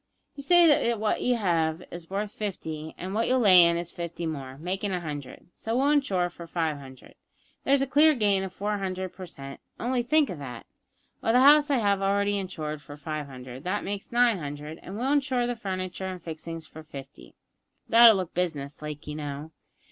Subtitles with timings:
[0.35, 4.25] You say what you have is worth fifty, and what you'll lay in is fifty
[4.25, 7.13] more, makin' a hundred, so we'll insure for five hundred;
[7.65, 10.65] there's a clear gain of four hundred per cent, only think of that!
[11.21, 14.97] Well, the house I have already insured for five hundred, that makes nine hundred, and
[14.97, 17.35] we'll insure the furniture and fixings for fifty;
[17.87, 19.51] that'll look business like, you know.